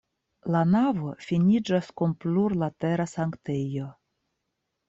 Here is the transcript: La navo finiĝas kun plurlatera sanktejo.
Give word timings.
La 0.53 0.61
navo 0.75 1.11
finiĝas 1.25 1.91
kun 2.01 2.15
plurlatera 2.25 3.07
sanktejo. 3.15 3.93